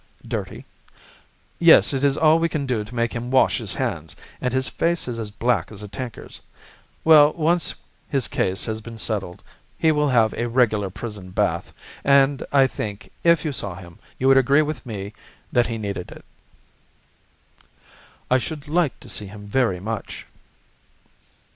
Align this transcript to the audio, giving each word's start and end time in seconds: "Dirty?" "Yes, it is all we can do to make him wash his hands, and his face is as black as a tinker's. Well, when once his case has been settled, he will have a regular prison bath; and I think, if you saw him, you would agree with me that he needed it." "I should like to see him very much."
"Dirty?" 0.27 0.65
"Yes, 1.59 1.93
it 1.93 2.03
is 2.03 2.17
all 2.17 2.39
we 2.39 2.49
can 2.49 2.65
do 2.65 2.83
to 2.83 2.95
make 2.95 3.13
him 3.13 3.29
wash 3.29 3.59
his 3.59 3.75
hands, 3.75 4.15
and 4.41 4.51
his 4.51 4.67
face 4.67 5.07
is 5.07 5.19
as 5.19 5.29
black 5.29 5.71
as 5.71 5.83
a 5.83 5.87
tinker's. 5.87 6.41
Well, 7.03 7.33
when 7.33 7.43
once 7.45 7.75
his 8.09 8.27
case 8.27 8.65
has 8.65 8.81
been 8.81 8.97
settled, 8.97 9.43
he 9.77 9.91
will 9.91 10.09
have 10.09 10.33
a 10.33 10.47
regular 10.49 10.89
prison 10.89 11.29
bath; 11.29 11.71
and 12.03 12.43
I 12.51 12.65
think, 12.65 13.11
if 13.23 13.45
you 13.45 13.51
saw 13.53 13.75
him, 13.75 13.99
you 14.17 14.27
would 14.27 14.37
agree 14.41 14.63
with 14.63 14.83
me 14.87 15.13
that 15.51 15.67
he 15.67 15.77
needed 15.77 16.09
it." 16.09 16.25
"I 18.31 18.39
should 18.39 18.67
like 18.67 18.99
to 19.01 19.07
see 19.07 19.27
him 19.27 19.45
very 19.45 19.79
much." 19.79 20.25